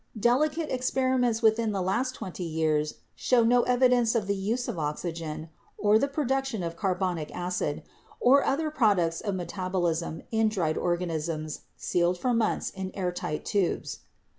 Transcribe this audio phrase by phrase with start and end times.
[0.19, 5.49] Delicate experiments within the last twenty years show no evidence of the use of oxygen
[5.77, 7.83] or the production of carbonic acid
[8.19, 13.99] or other products of metabolism in dried organisms sealed for months in air tight tubes.